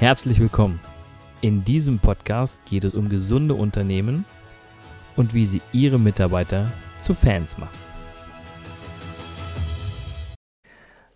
Herzlich 0.00 0.40
willkommen. 0.40 0.80
In 1.42 1.62
diesem 1.62 1.98
Podcast 1.98 2.64
geht 2.64 2.84
es 2.84 2.94
um 2.94 3.10
gesunde 3.10 3.52
Unternehmen 3.52 4.24
und 5.14 5.34
wie 5.34 5.44
sie 5.44 5.60
ihre 5.72 5.98
Mitarbeiter 5.98 6.72
zu 6.98 7.12
Fans 7.12 7.58
machen. 7.58 7.78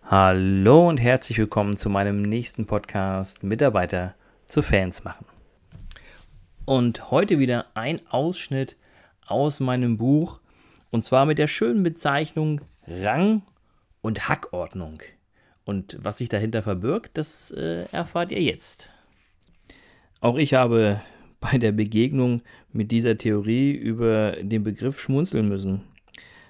Hallo 0.03 0.87
und 0.87 0.99
herzlich 0.99 1.39
willkommen 1.39 1.75
zu 1.75 1.89
meinem 1.89 2.21
nächsten 2.21 2.67
Podcast 2.67 3.41
Mitarbeiter 3.43 4.13
zu 4.45 4.61
Fans 4.61 5.03
machen. 5.03 5.25
Und 6.65 7.09
heute 7.09 7.39
wieder 7.39 7.65
ein 7.73 7.99
Ausschnitt 8.11 8.77
aus 9.25 9.59
meinem 9.61 9.97
Buch 9.97 10.41
und 10.91 11.03
zwar 11.03 11.25
mit 11.25 11.39
der 11.39 11.47
schönen 11.47 11.81
Bezeichnung 11.81 12.61
Rang 12.85 13.41
und 14.03 14.29
Hackordnung. 14.29 14.99
Und 15.65 15.97
was 15.99 16.19
sich 16.19 16.29
dahinter 16.29 16.61
verbirgt, 16.61 17.17
das 17.17 17.51
äh, 17.51 17.85
erfahrt 17.91 18.31
ihr 18.31 18.41
jetzt. 18.41 18.89
Auch 20.21 20.37
ich 20.37 20.53
habe 20.53 21.01
bei 21.39 21.57
der 21.57 21.71
Begegnung 21.71 22.41
mit 22.71 22.91
dieser 22.91 23.17
Theorie 23.17 23.71
über 23.71 24.37
den 24.41 24.63
Begriff 24.63 24.99
schmunzeln 24.99 25.49
müssen. 25.49 25.81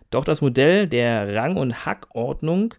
Doch 0.09 0.23
das 0.23 0.41
Modell 0.41 0.87
der 0.87 1.33
Rang- 1.35 1.57
und 1.57 1.85
Hackordnung 1.85 2.73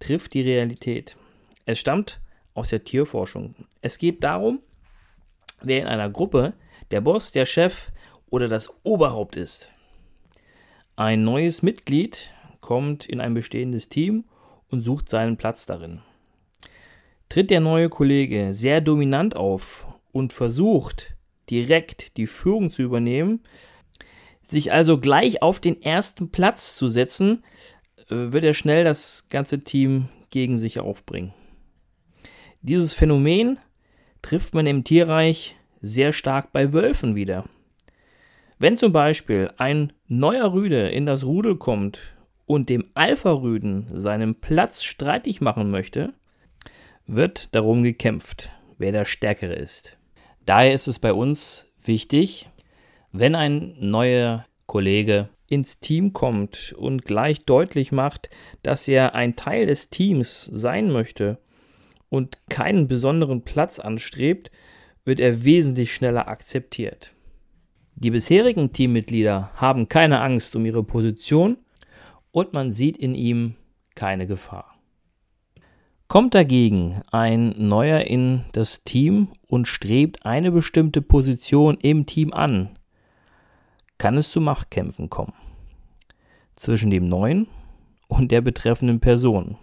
trifft 0.00 0.34
die 0.34 0.42
Realität. 0.42 1.16
Es 1.64 1.78
stammt 1.78 2.20
aus 2.54 2.70
der 2.70 2.84
Tierforschung. 2.84 3.54
Es 3.80 3.98
geht 3.98 4.24
darum, 4.24 4.60
wer 5.62 5.82
in 5.82 5.86
einer 5.86 6.10
Gruppe 6.10 6.54
der 6.90 7.00
Boss, 7.00 7.32
der 7.32 7.46
Chef 7.46 7.92
oder 8.28 8.48
das 8.48 8.70
Oberhaupt 8.82 9.36
ist. 9.36 9.70
Ein 10.96 11.24
neues 11.24 11.62
Mitglied 11.62 12.30
kommt 12.60 13.06
in 13.06 13.20
ein 13.20 13.34
bestehendes 13.34 13.88
Team 13.88 14.24
und 14.72 14.80
sucht 14.80 15.08
seinen 15.08 15.36
Platz 15.36 15.66
darin. 15.66 16.00
Tritt 17.28 17.50
der 17.50 17.60
neue 17.60 17.88
Kollege 17.88 18.52
sehr 18.52 18.80
dominant 18.80 19.36
auf 19.36 19.86
und 20.10 20.32
versucht 20.32 21.14
direkt 21.48 22.16
die 22.16 22.26
Führung 22.26 22.70
zu 22.70 22.82
übernehmen, 22.82 23.40
sich 24.42 24.72
also 24.72 24.98
gleich 24.98 25.42
auf 25.42 25.60
den 25.60 25.80
ersten 25.80 26.30
Platz 26.30 26.76
zu 26.76 26.88
setzen, 26.88 27.44
äh, 28.10 28.32
wird 28.32 28.44
er 28.44 28.54
schnell 28.54 28.84
das 28.84 29.28
ganze 29.28 29.62
Team 29.62 30.08
gegen 30.30 30.58
sich 30.58 30.80
aufbringen. 30.80 31.32
Dieses 32.62 32.94
Phänomen 32.94 33.58
trifft 34.22 34.54
man 34.54 34.66
im 34.66 34.84
Tierreich 34.84 35.56
sehr 35.80 36.12
stark 36.12 36.52
bei 36.52 36.72
Wölfen 36.72 37.14
wieder. 37.14 37.44
Wenn 38.58 38.76
zum 38.76 38.92
Beispiel 38.92 39.50
ein 39.56 39.92
neuer 40.06 40.52
Rüde 40.52 40.88
in 40.88 41.06
das 41.06 41.24
Rudel 41.24 41.56
kommt 41.56 42.16
und 42.52 42.68
dem 42.68 42.84
Alpha-Rüden 42.92 43.86
seinen 43.94 44.34
Platz 44.34 44.82
streitig 44.82 45.40
machen 45.40 45.70
möchte, 45.70 46.12
wird 47.06 47.54
darum 47.54 47.82
gekämpft, 47.82 48.50
wer 48.76 48.92
der 48.92 49.06
Stärkere 49.06 49.54
ist. 49.54 49.96
Daher 50.44 50.74
ist 50.74 50.86
es 50.86 50.98
bei 50.98 51.14
uns 51.14 51.72
wichtig, 51.82 52.46
wenn 53.10 53.34
ein 53.34 53.74
neuer 53.80 54.44
Kollege 54.66 55.30
ins 55.48 55.80
Team 55.80 56.12
kommt 56.12 56.74
und 56.76 57.06
gleich 57.06 57.46
deutlich 57.46 57.90
macht, 57.90 58.28
dass 58.62 58.86
er 58.86 59.14
ein 59.14 59.34
Teil 59.34 59.64
des 59.64 59.88
Teams 59.88 60.44
sein 60.44 60.90
möchte 60.90 61.38
und 62.10 62.36
keinen 62.50 62.86
besonderen 62.86 63.44
Platz 63.44 63.78
anstrebt, 63.78 64.50
wird 65.06 65.20
er 65.20 65.42
wesentlich 65.44 65.94
schneller 65.94 66.28
akzeptiert. 66.28 67.14
Die 67.94 68.10
bisherigen 68.10 68.74
Teammitglieder 68.74 69.52
haben 69.54 69.88
keine 69.88 70.20
Angst 70.20 70.54
um 70.54 70.66
ihre 70.66 70.84
Position 70.84 71.56
und 72.32 72.52
man 72.52 72.70
sieht 72.70 72.98
in 72.98 73.14
ihm 73.14 73.54
keine 73.94 74.26
Gefahr. 74.26 74.74
Kommt 76.08 76.34
dagegen 76.34 77.00
ein 77.10 77.54
neuer 77.56 78.00
in 78.00 78.44
das 78.52 78.84
Team 78.84 79.28
und 79.46 79.68
strebt 79.68 80.26
eine 80.26 80.50
bestimmte 80.50 81.00
Position 81.00 81.78
im 81.80 82.04
Team 82.04 82.32
an, 82.32 82.70
kann 83.96 84.16
es 84.16 84.30
zu 84.30 84.40
Machtkämpfen 84.40 85.08
kommen 85.08 85.32
zwischen 86.54 86.90
dem 86.90 87.08
neuen 87.08 87.46
und 88.08 88.30
der 88.30 88.40
betreffenden 88.40 89.00
Person. 89.00 89.56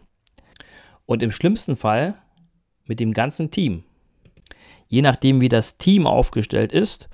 Und 1.05 1.23
im 1.23 1.31
schlimmsten 1.31 1.75
Fall 1.75 2.15
mit 2.85 2.99
dem 2.99 3.13
ganzen 3.13 3.51
Team. 3.51 3.83
Je 4.88 5.01
nachdem, 5.01 5.39
wie 5.41 5.49
das 5.49 5.77
Team 5.77 6.07
aufgestellt 6.07 6.71
ist 6.71 7.09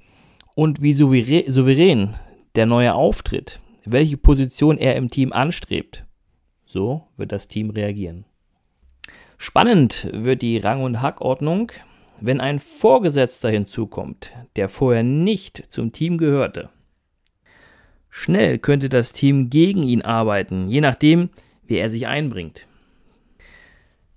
und 0.55 0.81
wie 0.81 0.93
souverän 0.93 2.15
der 2.55 2.65
neue 2.65 2.93
auftritt, 2.93 3.59
welche 3.85 4.17
Position 4.17 4.77
er 4.77 4.95
im 4.95 5.09
Team 5.09 5.31
anstrebt. 5.31 6.05
So 6.65 7.07
wird 7.17 7.31
das 7.31 7.47
Team 7.47 7.69
reagieren. 7.69 8.25
Spannend 9.37 10.07
wird 10.11 10.41
die 10.41 10.57
Rang- 10.57 10.83
und 10.83 11.01
Hackordnung, 11.01 11.71
wenn 12.21 12.39
ein 12.39 12.59
Vorgesetzter 12.59 13.49
hinzukommt, 13.49 14.31
der 14.55 14.69
vorher 14.69 15.03
nicht 15.03 15.65
zum 15.69 15.91
Team 15.91 16.17
gehörte. 16.17 16.69
Schnell 18.09 18.59
könnte 18.59 18.87
das 18.87 19.11
Team 19.11 19.49
gegen 19.49 19.83
ihn 19.83 20.01
arbeiten, 20.01 20.69
je 20.69 20.79
nachdem, 20.79 21.29
wie 21.67 21.75
er 21.75 21.89
sich 21.89 22.07
einbringt. 22.07 22.67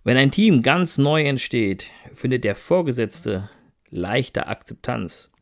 Wenn 0.04 0.16
ein 0.16 0.30
Team 0.30 0.62
ganz 0.62 0.98
neu 0.98 1.24
entsteht, 1.24 1.90
findet 2.14 2.44
der 2.44 2.54
Vorgesetzte 2.54 3.50
leichter 3.90 4.48
Akzeptanz. 4.48 5.32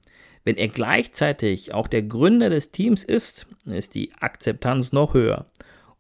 Wenn 0.47 0.57
er 0.59 0.69
gleichzeitig 0.69 1.75
auch 1.75 1.89
der 1.89 2.03
Gründer 2.03 2.51
des 2.51 2.71
Teams 2.71 3.03
ist, 3.03 3.49
ist 3.65 3.97
die 3.97 4.13
Akzeptanz 4.21 4.93
noch 4.93 5.13
höher 5.13 5.47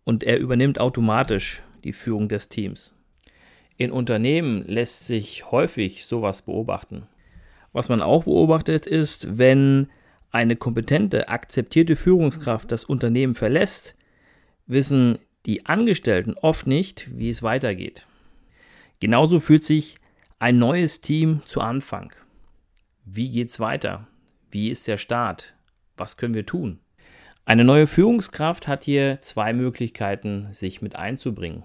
und 0.04 0.22
er 0.22 0.38
übernimmt 0.38 0.78
automatisch 0.78 1.64
die 1.82 1.92
Führung 1.92 2.28
des 2.28 2.48
Teams. 2.48 2.94
In 3.76 3.90
Unternehmen 3.90 4.62
lässt 4.62 5.04
sich 5.06 5.50
häufig 5.50 6.06
sowas 6.06 6.42
beobachten. 6.42 7.08
Was 7.72 7.88
man 7.88 8.00
auch 8.00 8.22
beobachtet 8.22 8.86
ist, 8.86 9.36
wenn 9.36 9.88
eine 10.30 10.54
kompetente, 10.54 11.28
akzeptierte 11.28 11.96
Führungskraft 11.96 12.70
das 12.70 12.84
Unternehmen 12.84 13.34
verlässt, 13.34 13.96
wissen 14.68 15.18
die 15.44 15.66
Angestellten 15.66 16.34
oft 16.34 16.68
nicht, 16.68 17.18
wie 17.18 17.30
es 17.30 17.42
weitergeht. 17.42 18.06
Genauso 19.00 19.40
fühlt 19.40 19.64
sich 19.64 19.96
ein 20.38 20.56
neues 20.56 21.00
Team 21.00 21.42
zu 21.46 21.60
Anfang. 21.60 22.12
Wie 23.04 23.28
geht's 23.28 23.58
weiter? 23.58 24.06
Wie 24.50 24.70
ist 24.70 24.86
der 24.86 24.98
Start? 24.98 25.54
Was 25.96 26.16
können 26.16 26.34
wir 26.34 26.46
tun? 26.46 26.78
Eine 27.44 27.64
neue 27.64 27.86
Führungskraft 27.86 28.68
hat 28.68 28.84
hier 28.84 29.20
zwei 29.20 29.52
Möglichkeiten, 29.52 30.48
sich 30.52 30.82
mit 30.82 30.96
einzubringen. 30.96 31.64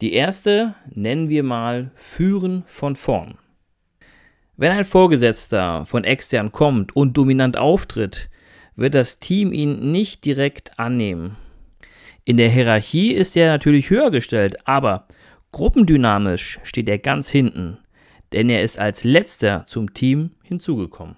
Die 0.00 0.14
erste 0.14 0.74
nennen 0.90 1.28
wir 1.28 1.42
mal 1.42 1.90
Führen 1.94 2.64
von 2.66 2.96
vorn. 2.96 3.38
Wenn 4.56 4.72
ein 4.72 4.84
Vorgesetzter 4.84 5.86
von 5.86 6.04
extern 6.04 6.52
kommt 6.52 6.94
und 6.94 7.16
dominant 7.16 7.56
auftritt, 7.56 8.28
wird 8.76 8.94
das 8.94 9.18
Team 9.18 9.52
ihn 9.52 9.92
nicht 9.92 10.24
direkt 10.24 10.78
annehmen. 10.78 11.36
In 12.24 12.36
der 12.36 12.50
Hierarchie 12.50 13.12
ist 13.12 13.36
er 13.36 13.50
natürlich 13.52 13.90
höher 13.90 14.10
gestellt, 14.10 14.66
aber 14.66 15.06
gruppendynamisch 15.50 16.60
steht 16.62 16.88
er 16.88 16.98
ganz 16.98 17.28
hinten, 17.28 17.78
denn 18.32 18.48
er 18.48 18.62
ist 18.62 18.78
als 18.78 19.04
letzter 19.04 19.64
zum 19.66 19.92
Team 19.94 20.30
hinzugekommen. 20.42 21.16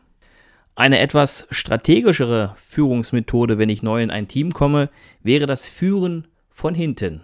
Eine 0.77 0.99
etwas 0.99 1.47
strategischere 1.53 2.55
Führungsmethode, 2.57 3.59
wenn 3.59 3.69
ich 3.69 3.85
neu 3.85 4.03
in 4.03 4.11
ein 4.11 4.27
Team 4.27 4.53
komme, 4.53 4.91
wäre 5.23 5.47
das 5.47 5.69
Führen 5.69 6.27
von 6.51 6.75
hinten. 6.75 7.21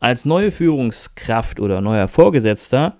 Als 0.00 0.24
neue 0.24 0.50
Führungskraft 0.50 1.60
oder 1.60 1.82
neuer 1.82 2.08
Vorgesetzter 2.08 2.96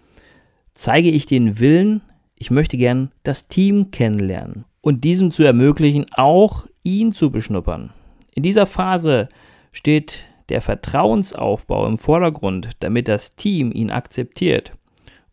zeige 0.75 1.09
ich 1.09 1.25
den 1.25 1.59
Willen, 1.59 2.03
ich 2.37 2.51
möchte 2.51 2.77
gern 2.77 3.13
das 3.23 3.49
Team 3.49 3.91
kennenlernen 3.91 4.67
und 4.83 5.05
diesem 5.05 5.31
zu 5.31 5.43
ermöglichen, 5.43 6.05
auch 6.13 6.67
ihn 6.83 7.13
zu 7.13 7.31
beschnuppern. 7.31 7.95
In 8.35 8.43
dieser 8.43 8.67
Phase 8.67 9.29
steht 9.73 10.27
der 10.51 10.61
Vertrauensaufbau 10.61 11.87
im 11.87 11.97
Vordergrund, 11.97 12.71
damit 12.81 13.09
das 13.09 13.37
Team 13.37 13.73
ihn 13.73 13.91
akzeptiert 13.91 14.73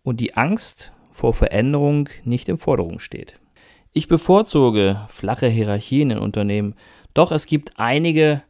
und 0.01 0.21
die 0.21 0.37
Angst 0.37 0.93
vor 1.11 1.33
Veränderung 1.33 2.07
nicht 2.23 2.47
im 2.47 2.57
Vordergrund 2.57 3.01
steht. 3.01 3.35
Ich 3.91 4.07
bevorzuge 4.07 5.05
flache 5.07 5.47
Hierarchien 5.47 6.11
in 6.11 6.19
Unternehmen, 6.19 6.75
doch 7.15 7.31
es 7.31 7.47
gibt 7.47 7.73
einige 7.77 8.43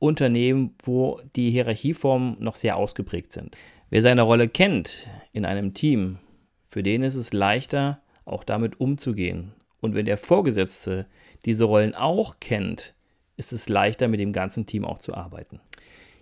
Unternehmen, 0.00 0.74
wo 0.82 1.20
die 1.36 1.50
Hierarchieformen 1.50 2.36
noch 2.40 2.56
sehr 2.56 2.76
ausgeprägt 2.76 3.30
sind. 3.30 3.56
Wer 3.90 4.02
seine 4.02 4.22
Rolle 4.22 4.48
kennt 4.48 5.06
in 5.32 5.44
einem 5.44 5.74
Team, 5.74 6.18
für 6.68 6.82
den 6.82 7.04
ist 7.04 7.14
es 7.14 7.32
leichter, 7.32 8.00
auch 8.24 8.42
damit 8.42 8.80
umzugehen. 8.80 9.52
Und 9.80 9.94
wenn 9.94 10.06
der 10.06 10.18
Vorgesetzte 10.18 11.06
diese 11.44 11.64
Rollen 11.64 11.94
auch 11.94 12.40
kennt, 12.40 12.94
ist 13.36 13.52
es 13.52 13.68
leichter, 13.68 14.08
mit 14.08 14.18
dem 14.18 14.32
ganzen 14.32 14.66
Team 14.66 14.84
auch 14.84 14.98
zu 14.98 15.14
arbeiten. 15.14 15.60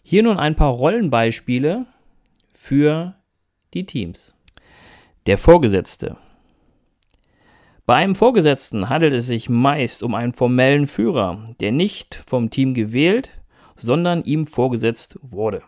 Hier 0.02 0.22
nun 0.22 0.38
ein 0.38 0.56
paar 0.56 0.72
Rollenbeispiele 0.72 1.86
für 2.52 3.14
die 3.72 3.86
Teams. 3.86 4.34
Der 5.26 5.38
Vorgesetzte 5.38 6.16
bei 7.90 7.96
einem 7.96 8.14
Vorgesetzten 8.14 8.88
handelt 8.88 9.12
es 9.12 9.26
sich 9.26 9.48
meist 9.48 10.04
um 10.04 10.14
einen 10.14 10.32
formellen 10.32 10.86
Führer, 10.86 11.44
der 11.58 11.72
nicht 11.72 12.22
vom 12.24 12.48
Team 12.48 12.72
gewählt, 12.72 13.30
sondern 13.74 14.22
ihm 14.22 14.46
vorgesetzt 14.46 15.18
wurde. 15.22 15.62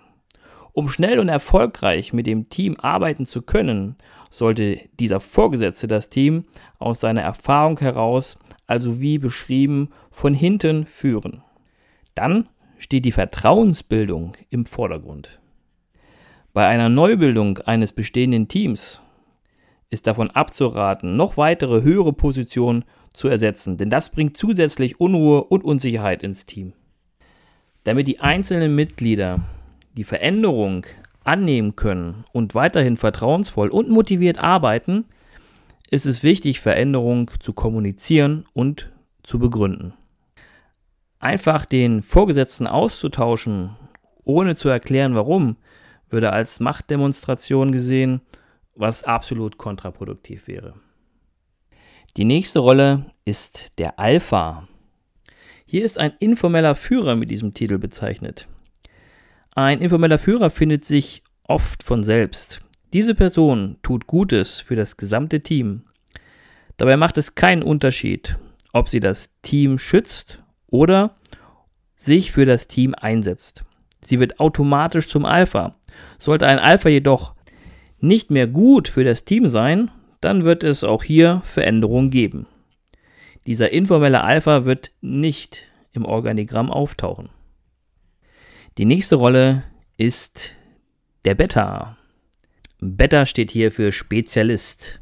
Um 0.73 0.89
schnell 0.89 1.19
und 1.19 1.29
erfolgreich 1.29 2.13
mit 2.13 2.29
dem 2.29 2.49
Team 2.49 2.77
arbeiten 2.79 3.27
zu 3.27 3.43
können, 3.43 3.97
sollte 4.31 4.79
dieser 5.01 5.19
Vorgesetzte 5.19 5.89
das 5.89 6.11
Team 6.11 6.45
aus 6.79 7.01
seiner 7.01 7.23
Erfahrung 7.23 7.81
heraus, 7.81 8.39
also 8.69 9.01
wie 9.01 9.19
beschrieben, 9.19 9.89
von 10.13 10.33
hinten 10.33 10.87
führen. 10.87 11.43
Dann 12.15 12.49
steht 12.79 13.05
die 13.05 13.11
Vertrauensbildung 13.11 14.37
im 14.49 14.65
Vordergrund. 14.65 15.41
Bei 16.53 16.69
einer 16.69 16.89
Neubildung 16.89 17.59
eines 17.59 17.93
bestehenden 17.93 18.47
Teams 18.47 19.03
ist 19.93 20.07
davon 20.07 20.31
abzuraten, 20.31 21.17
noch 21.19 21.37
weitere 21.37 21.83
höhere 21.83 22.15
Positionen 22.15 22.85
zu 23.13 23.29
ersetzen, 23.29 23.77
denn 23.77 23.91
das 23.91 24.09
bringt 24.09 24.39
zusätzlich 24.39 24.99
Unruhe 24.99 25.45
und 25.45 25.65
Unsicherheit 25.65 26.23
ins 26.23 26.47
Team. 26.47 26.73
Damit 27.85 28.09
die 28.09 28.21
einzelnen 28.21 28.75
Mitglieder 28.75 29.41
die 29.95 30.05
Veränderung 30.05 30.87
annehmen 31.25 31.77
können 31.77 32.25
und 32.33 32.55
weiterhin 32.55 32.97
vertrauensvoll 32.97 33.69
und 33.69 33.91
motiviert 33.91 34.39
arbeiten, 34.39 35.05
ist 35.91 36.07
es 36.07 36.23
wichtig, 36.23 36.61
Veränderung 36.61 37.31
zu 37.39 37.53
kommunizieren 37.53 38.47
und 38.55 38.91
zu 39.23 39.39
begründen. 39.39 39.93
Einfach 41.19 41.67
den 41.67 42.03
Vorgesetzten 42.03 42.67
auszutauschen, 42.67 43.77
ohne 44.25 44.57
zu 44.57 44.71
erklären, 44.71 45.15
warum, 45.15 45.57
würde 46.09 46.33
als 46.33 46.61
Machtdemonstration 46.61 47.73
gesehen, 47.73 48.23
was 48.75 49.03
absolut 49.05 49.59
kontraproduktiv 49.59 50.49
wäre. 50.49 50.75
Die 52.17 52.25
nächste 52.25 52.59
Rolle 52.59 53.07
ist 53.25 53.79
der 53.79 53.99
Alpha. 53.99 54.69
Hier 55.65 55.85
ist 55.85 55.99
ein 55.99 56.13
informeller 56.19 56.75
Führer 56.75 57.15
mit 57.15 57.31
diesem 57.31 57.55
Titel 57.55 57.79
bezeichnet. 57.79 58.49
Ein 59.55 59.81
informeller 59.81 60.19
Führer 60.19 60.51
findet 60.51 60.85
sich 60.85 61.23
oft 61.45 61.83
von 61.83 62.05
selbst. 62.05 62.61
Diese 62.93 63.15
Person 63.15 63.79
tut 63.83 64.07
Gutes 64.07 64.61
für 64.61 64.77
das 64.77 64.97
gesamte 64.97 65.41
Team. 65.41 65.85
Dabei 66.77 66.97
macht 66.97 67.17
es 67.17 67.35
keinen 67.35 67.63
Unterschied, 67.63 68.37
ob 68.73 68.89
sie 68.89 69.01
das 69.01 69.41
Team 69.41 69.79
schützt 69.79 70.43
oder 70.67 71.17
sich 71.97 72.33
für 72.33 72.45
das 72.45 72.69
Team 72.69 72.95
einsetzt. 72.95 73.65
Sie 74.01 74.19
wird 74.21 74.41
automatisch 74.41 75.09
zum 75.09 75.25
Alpha. 75.25 75.77
Sollte 76.19 76.47
ein 76.47 76.59
Alpha 76.59 76.89
jedoch 76.89 77.35
nicht 78.03 78.31
mehr 78.31 78.47
gut 78.47 78.89
für 78.89 79.05
das 79.05 79.25
Team 79.25 79.49
sein, 79.49 79.91
dann 80.21 80.45
wird 80.45 80.65
es 80.65 80.85
auch 80.85 81.03
hier 81.03 81.43
Veränderungen 81.45 82.11
geben. 82.11 82.47
Dieser 83.47 83.73
informelle 83.73 84.23
Alpha 84.23 84.65
wird 84.65 84.91
nicht 85.01 85.67
im 85.93 86.05
Organigramm 86.05 86.71
auftauchen. 86.71 87.31
Die 88.79 88.85
nächste 88.85 89.17
Rolle 89.17 89.65
ist 89.97 90.55
der 91.25 91.35
Beta. 91.35 91.97
Beta 92.81 93.27
steht 93.27 93.51
hier 93.51 93.71
für 93.71 93.93
Spezialist. 93.93 95.01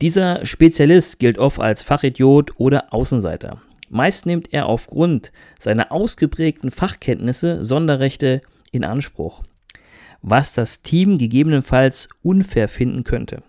Dieser 0.00 0.46
Spezialist 0.46 1.18
gilt 1.18 1.38
oft 1.38 1.60
als 1.60 1.82
Fachidiot 1.82 2.52
oder 2.58 2.92
Außenseiter. 2.92 3.60
Meist 3.88 4.24
nimmt 4.24 4.52
er 4.52 4.66
aufgrund 4.66 5.32
seiner 5.60 5.92
ausgeprägten 5.92 6.70
Fachkenntnisse 6.70 7.62
Sonderrechte 7.62 8.40
in 8.70 8.84
Anspruch, 8.84 9.42
was 10.22 10.54
das 10.54 10.82
Team 10.82 11.18
gegebenenfalls 11.18 12.08
unfair 12.22 12.68
finden 12.68 13.04
könnte. 13.04 13.42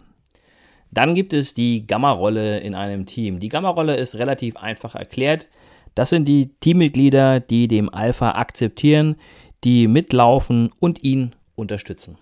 Dann 0.92 1.16
gibt 1.16 1.34
es 1.34 1.54
die 1.54 1.88
Gamma-Rolle 1.88 2.60
in 2.60 2.76
einem 2.76 3.06
Team. 3.06 3.40
Die 3.40 3.50
Gamma-Rolle 3.50 3.96
ist 3.96 4.16
relativ 4.16 4.58
einfach 4.58 4.96
erklärt. 4.96 5.48
Das 5.96 6.10
sind 6.10 6.28
die 6.28 6.54
Teammitglieder, 6.60 7.40
die 7.40 7.68
dem 7.68 7.94
Alpha 7.94 8.32
akzeptieren, 8.32 9.16
die 9.64 9.88
mitlaufen 9.88 10.70
und 10.80 11.04
ihn 11.04 11.36
unterstützen. 11.56 12.18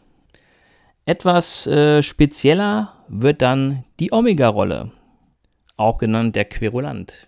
Etwas 1.05 1.67
äh, 1.67 2.03
spezieller 2.03 2.93
wird 3.07 3.41
dann 3.41 3.83
die 3.99 4.13
Omega-Rolle, 4.13 4.91
auch 5.75 5.97
genannt 5.97 6.35
der 6.35 6.45
Querulant. 6.45 7.27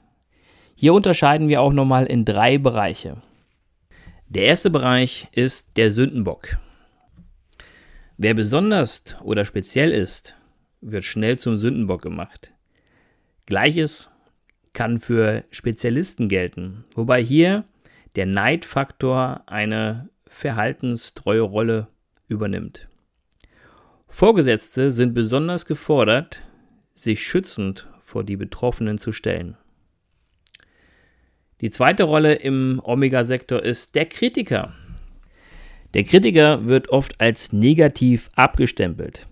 Hier 0.76 0.94
unterscheiden 0.94 1.48
wir 1.48 1.62
auch 1.62 1.74
nochmal 1.74 2.06
in 2.06 2.24
drei 2.24 2.58
Bereiche. 2.58 3.18
Der 4.28 4.46
erste 4.46 4.70
Bereich 4.70 5.28
ist 5.32 5.78
der 5.78 5.92
Sündenbock. 5.92 6.58
Wer 8.18 8.34
besonders 8.36 9.04
oder 9.24 9.44
speziell 9.46 9.92
ist, 9.92 10.38
wird 10.82 11.04
schnell 11.04 11.40
zum 11.40 11.58
Sündenbock 11.58 12.02
gemacht. 12.02 12.54
Gleiches 13.46 14.12
kann 14.74 15.00
für 15.00 15.44
Spezialisten 15.50 16.30
gelten, 16.30 16.86
wobei 16.96 17.24
hier 17.24 17.66
der 18.16 18.26
Neidfaktor 18.26 19.44
eine 19.48 20.10
verhaltenstreue 20.28 21.42
Rolle 21.42 21.88
übernimmt. 22.28 22.88
Vorgesetzte 24.08 24.92
sind 24.92 25.14
besonders 25.14 25.66
gefordert, 25.66 26.42
sich 26.94 27.26
schützend 27.26 27.88
vor 28.02 28.24
die 28.24 28.38
Betroffenen 28.38 29.00
zu 29.00 29.12
stellen. 29.12 29.58
Die 31.62 31.70
zweite 31.70 32.04
Rolle 32.04 32.36
im 32.36 32.80
Omega-Sektor 32.84 33.64
ist 33.64 33.96
der 33.96 34.06
Kritiker. 34.06 34.76
Der 35.94 36.04
Kritiker 36.04 36.66
wird 36.66 36.90
oft 36.90 37.22
als 37.22 37.54
negativ 37.54 38.30
abgestempelt, 38.34 39.28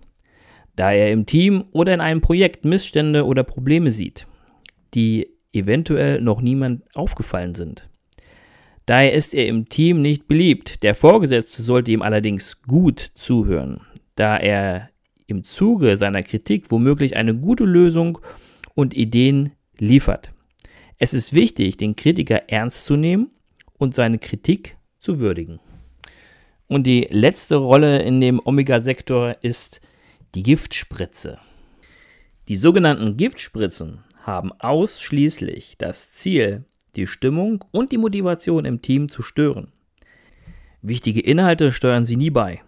da 0.76 0.92
er 0.92 1.10
im 1.10 1.26
Team 1.26 1.64
oder 1.72 1.92
in 1.92 2.00
einem 2.00 2.20
Projekt 2.20 2.64
Missstände 2.64 3.26
oder 3.26 3.42
Probleme 3.42 3.90
sieht, 3.90 4.26
die 4.94 5.28
eventuell 5.52 6.20
noch 6.20 6.40
niemand 6.40 6.82
aufgefallen 6.94 7.54
sind. 7.54 7.88
Daher 8.86 9.12
ist 9.12 9.34
er 9.34 9.46
im 9.46 9.68
Team 9.68 10.02
nicht 10.02 10.26
beliebt. 10.28 10.82
Der 10.82 10.94
Vorgesetzte 10.94 11.62
sollte 11.62 11.90
ihm 11.90 12.02
allerdings 12.02 12.62
gut 12.62 13.10
zuhören, 13.14 13.80
da 14.14 14.36
er 14.36 14.90
im 15.26 15.42
Zuge 15.42 15.96
seiner 15.96 16.22
Kritik 16.22 16.70
womöglich 16.70 17.16
eine 17.16 17.34
gute 17.34 17.64
Lösung 17.64 18.18
und 18.74 18.94
Ideen 18.94 19.52
liefert. 19.78 20.32
Es 20.98 21.14
ist 21.14 21.32
wichtig, 21.32 21.76
den 21.76 21.96
Kritiker 21.96 22.48
ernst 22.48 22.84
zu 22.84 22.96
nehmen 22.96 23.30
und 23.78 23.94
seine 23.94 24.18
Kritik 24.18 24.76
zu 24.98 25.18
würdigen. 25.18 25.58
Und 26.72 26.86
die 26.86 27.06
letzte 27.10 27.56
Rolle 27.56 28.00
in 28.00 28.22
dem 28.22 28.40
Omega-Sektor 28.42 29.36
ist 29.42 29.82
die 30.34 30.42
Giftspritze. 30.42 31.38
Die 32.48 32.56
sogenannten 32.56 33.18
Giftspritzen 33.18 34.04
haben 34.22 34.52
ausschließlich 34.58 35.76
das 35.76 36.12
Ziel, 36.12 36.64
die 36.96 37.06
Stimmung 37.06 37.62
und 37.72 37.92
die 37.92 37.98
Motivation 37.98 38.64
im 38.64 38.80
Team 38.80 39.10
zu 39.10 39.20
stören. 39.20 39.70
Wichtige 40.80 41.20
Inhalte 41.20 41.72
steuern 41.72 42.06
sie 42.06 42.16
nie 42.16 42.30
bei. 42.30 42.62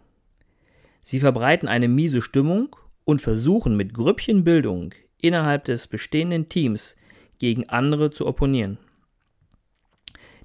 Sie 1.01 1.19
verbreiten 1.19 1.67
eine 1.67 1.89
miese 1.89 2.21
Stimmung 2.21 2.77
und 3.07 3.23
versuchen 3.23 3.75
mit 3.75 3.95
Grüppchenbildung 3.95 4.93
innerhalb 5.23 5.65
des 5.65 5.87
bestehenden 5.87 6.51
Teams 6.51 6.97
gegen 7.39 7.71
andere 7.71 8.11
zu 8.11 8.27
opponieren. 8.27 8.77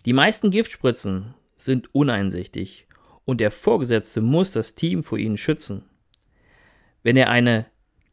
Die 0.05 0.13
meisten 0.13 0.49
Giftspritzen 0.49 1.33
sind 1.57 1.93
uneinsichtig 1.93 2.85
und 3.29 3.39
der 3.39 3.51
Vorgesetzte 3.51 4.21
muss 4.21 4.53
das 4.53 4.73
Team 4.73 5.03
vor 5.03 5.19
ihnen 5.19 5.37
schützen. 5.37 5.83
Wenn 7.03 7.15
er 7.15 7.29
eine 7.29 7.67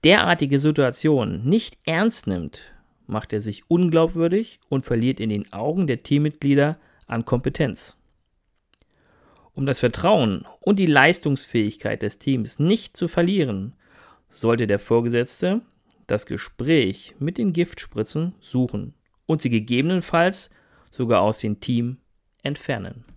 derartige 0.04 0.58
Situation 0.58 1.42
nicht 1.42 1.78
ernst 1.86 2.26
nimmt, 2.26 2.60
macht 3.06 3.32
er 3.32 3.40
sich 3.40 3.70
unglaubwürdig 3.70 4.60
und 4.68 4.84
verliert 4.84 5.18
in 5.18 5.30
den 5.30 5.50
Augen 5.54 5.86
der 5.86 6.02
Teammitglieder 6.02 6.78
an 7.06 7.24
Kompetenz. 7.24 7.96
Um 9.54 9.64
das 9.64 9.80
Vertrauen 9.80 10.44
und 10.60 10.78
die 10.78 10.84
Leistungsfähigkeit 10.84 12.02
des 12.02 12.18
Teams 12.18 12.58
nicht 12.58 12.94
zu 12.94 13.08
verlieren, 13.08 13.74
sollte 14.28 14.66
der 14.66 14.78
Vorgesetzte 14.78 15.62
das 16.06 16.26
Gespräch 16.26 17.14
mit 17.18 17.38
den 17.38 17.54
Giftspritzen 17.54 18.34
suchen 18.38 18.92
und 19.24 19.40
sie 19.40 19.48
gegebenenfalls 19.48 20.50
sogar 20.90 21.22
aus 21.22 21.38
dem 21.38 21.58
Team 21.60 21.96
entfernen. 22.42 23.15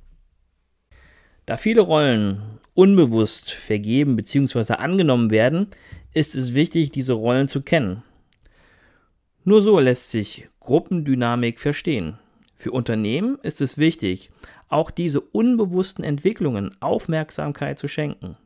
Da 1.49 1.57
viele 1.57 1.81
Rollen 1.81 2.59
unbewusst 2.75 3.51
vergeben 3.51 4.15
bzw. 4.15 4.73
angenommen 4.73 5.31
werden, 5.31 5.67
ist 6.13 6.35
es 6.35 6.53
wichtig, 6.53 6.91
diese 6.91 7.13
Rollen 7.13 7.47
zu 7.47 7.61
kennen 7.61 8.03
nur 9.49 9.63
so 9.63 9.79
lässt 9.79 10.11
sich 10.11 10.47
Gruppendynamik 10.59 11.59
verstehen. 11.59 12.19
Für 12.55 12.71
Unternehmen 12.71 13.39
ist 13.41 13.61
es 13.61 13.79
wichtig, 13.79 14.29
auch 14.67 14.91
diese 14.91 15.21
unbewussten 15.21 16.03
Entwicklungen 16.03 16.79
Aufmerksamkeit 16.81 17.79
zu 17.79 17.87
schenken 17.87 18.37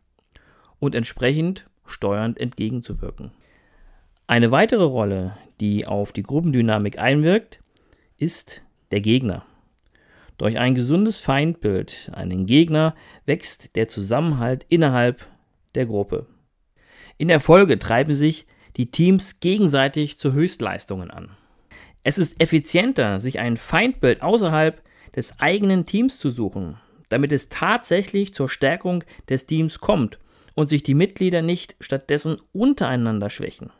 und 0.79 0.95
entsprechend 0.95 1.65
steuernd 1.85 2.39
entgegenzuwirken. 2.39 3.31
Eine 4.27 4.51
weitere 4.51 4.83
Rolle, 4.83 5.37
die 5.59 5.85
auf 5.85 6.13
die 6.13 6.23
Gruppendynamik 6.23 6.99
einwirkt, 6.99 7.59
ist 8.17 8.61
der 8.91 9.01
Gegner. 9.01 9.45
Durch 10.37 10.57
ein 10.57 10.75
gesundes 10.75 11.19
Feindbild, 11.19 12.11
einen 12.13 12.45
Gegner, 12.45 12.95
wächst 13.25 13.75
der 13.75 13.87
Zusammenhalt 13.87 14.65
innerhalb 14.69 15.25
der 15.75 15.85
Gruppe. 15.85 16.27
In 17.17 17.27
der 17.27 17.39
Folge 17.39 17.77
treiben 17.79 18.15
sich 18.15 18.47
die 18.75 18.89
Teams 18.89 19.39
gegenseitig 19.39 20.17
zu 20.17 20.33
Höchstleistungen 20.33 21.11
an. 21.11 21.29
Es 22.03 22.17
ist 22.17 22.41
effizienter, 22.41 23.19
sich 23.19 23.39
ein 23.39 23.57
Feindbild 23.57 24.21
außerhalb 24.21 24.81
des 25.15 25.39
eigenen 25.39 25.85
Teams 25.85 26.19
zu 26.19 26.31
suchen, 26.31 26.77
damit 27.09 27.31
es 27.31 27.49
tatsächlich 27.49 28.33
zur 28.33 28.49
Stärkung 28.49 29.03
des 29.29 29.45
Teams 29.45 29.79
kommt 29.79 30.19
und 30.55 30.67
sich 30.67 30.83
die 30.83 30.95
Mitglieder 30.95 31.41
nicht 31.41 31.75
stattdessen 31.79 32.37
untereinander 32.51 33.29
schwächen. 33.29 33.71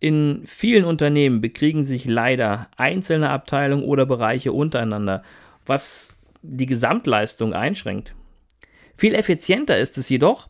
In 0.00 0.42
vielen 0.46 0.84
Unternehmen 0.86 1.42
bekriegen 1.42 1.84
sich 1.84 2.06
leider 2.06 2.70
einzelne 2.78 3.28
Abteilungen 3.28 3.84
oder 3.84 4.06
Bereiche 4.06 4.52
untereinander, 4.52 5.22
was 5.66 6.18
die 6.40 6.64
Gesamtleistung 6.64 7.52
einschränkt. 7.52 8.14
Viel 8.96 9.14
effizienter 9.14 9.78
ist 9.78 9.98
es 9.98 10.08
jedoch, 10.08 10.48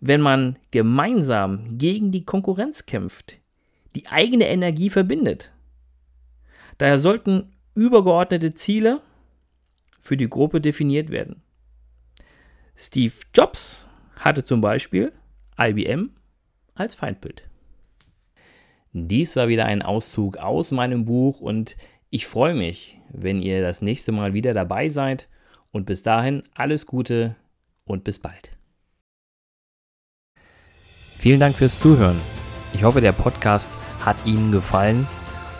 wenn 0.00 0.22
man 0.22 0.58
gemeinsam 0.70 1.76
gegen 1.76 2.10
die 2.10 2.24
Konkurrenz 2.24 2.86
kämpft, 2.86 3.38
die 3.94 4.06
eigene 4.06 4.48
Energie 4.48 4.88
verbindet. 4.88 5.50
Daher 6.78 6.98
sollten 6.98 7.52
übergeordnete 7.74 8.54
Ziele 8.54 9.02
für 10.00 10.16
die 10.16 10.28
Gruppe 10.28 10.62
definiert 10.62 11.10
werden. 11.10 11.42
Steve 12.76 13.14
Jobs 13.34 13.88
hatte 14.16 14.42
zum 14.44 14.62
Beispiel 14.62 15.12
IBM 15.58 16.10
als 16.74 16.94
Feindbild. 16.94 17.44
Dies 18.98 19.36
war 19.36 19.48
wieder 19.48 19.66
ein 19.66 19.82
Auszug 19.82 20.38
aus 20.38 20.70
meinem 20.70 21.04
Buch 21.04 21.42
und 21.42 21.76
ich 22.08 22.26
freue 22.26 22.54
mich, 22.54 22.98
wenn 23.12 23.42
ihr 23.42 23.60
das 23.60 23.82
nächste 23.82 24.10
Mal 24.10 24.32
wieder 24.32 24.54
dabei 24.54 24.88
seid 24.88 25.28
und 25.70 25.84
bis 25.84 26.02
dahin 26.02 26.42
alles 26.54 26.86
Gute 26.86 27.36
und 27.84 28.04
bis 28.04 28.18
bald. 28.18 28.52
Vielen 31.18 31.40
Dank 31.40 31.56
fürs 31.56 31.78
Zuhören. 31.78 32.18
Ich 32.72 32.84
hoffe, 32.84 33.02
der 33.02 33.12
Podcast 33.12 33.70
hat 34.02 34.16
Ihnen 34.24 34.50
gefallen 34.50 35.06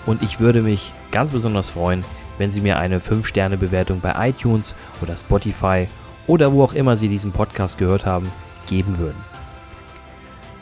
und 0.07 0.23
ich 0.23 0.41
würde 0.41 0.63
mich 0.63 0.91
ganz 1.11 1.31
besonders 1.31 1.69
freuen, 1.69 2.07
wenn 2.39 2.51
Sie 2.51 2.63
mir 2.63 2.79
eine 2.79 3.01
5-Sterne-Bewertung 3.01 4.01
bei 4.01 4.31
iTunes 4.31 4.75
oder 5.03 5.15
Spotify 5.15 5.89
oder 6.27 6.55
wo 6.55 6.63
auch 6.65 6.73
immer 6.73 6.97
Sie 6.97 7.09
diesen 7.09 7.33
Podcast 7.33 7.77
gehört 7.77 8.07
haben, 8.07 8.33
geben 8.67 8.97
würden. 8.97 9.23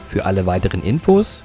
Für 0.09 0.25
alle 0.25 0.45
weiteren 0.45 0.83
Infos 0.83 1.45